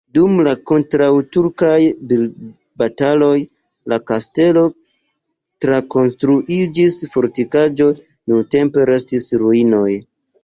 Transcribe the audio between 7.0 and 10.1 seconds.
fortikaĵo, nuntempe restis ruinoj.